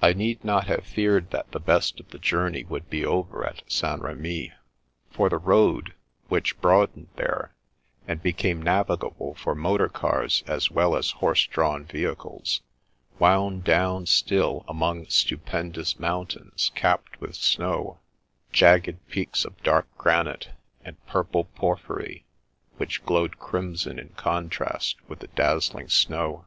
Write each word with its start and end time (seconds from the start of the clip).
I 0.00 0.12
need 0.12 0.44
not 0.44 0.68
have 0.68 0.86
feared 0.86 1.30
that 1.32 1.50
the 1.50 1.58
best 1.58 1.98
of 1.98 2.10
the 2.10 2.20
journey 2.20 2.62
would 2.62 2.88
be 2.88 3.04
over 3.04 3.44
at 3.44 3.64
St. 3.66 4.00
Rhemy, 4.00 4.52
for 5.10 5.28
the 5.28 5.38
road 5.38 5.92
(which 6.28 6.60
broadened 6.60 7.08
there, 7.16 7.52
and 8.06 8.22
became" 8.22 8.62
navigable" 8.62 9.34
for 9.42 9.56
motor 9.56 9.88
cars 9.88 10.44
as 10.46 10.70
well 10.70 10.94
as 10.94 11.10
horse 11.18 11.44
drawn 11.48 11.84
vehicles), 11.84 12.62
wound 13.18 13.64
down 13.64 14.06
still 14.06 14.64
among 14.68 15.08
stupendous 15.08 15.98
mountains 15.98 16.70
capped 16.76 17.20
with 17.20 17.34
snow, 17.34 17.98
jagged 18.52 19.04
peaks 19.08 19.44
of 19.44 19.60
dark 19.64 19.88
granite, 19.98 20.50
and 20.84 21.04
purple 21.08 21.42
porphyry 21.42 22.24
which 22.76 23.04
glowed 23.04 23.40
crimson 23.40 23.98
in 23.98 24.10
contrast 24.10 24.94
with 25.08 25.18
the 25.18 25.26
dazzling 25.26 25.88
snow. 25.88 26.46